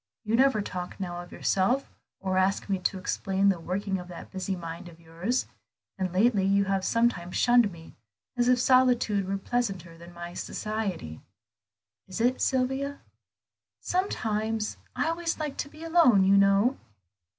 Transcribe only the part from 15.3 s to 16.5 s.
liked to be alone, you